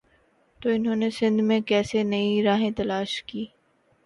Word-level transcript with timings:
تو 0.61 0.69
انہوں 0.69 0.95
نے 0.95 1.09
سندھ 1.09 1.41
میں 1.41 1.59
کیسے 1.61 2.03
نئی 2.03 2.43
راہیں 2.43 2.71
تلاش 2.71 3.23
کیں۔ 3.23 3.45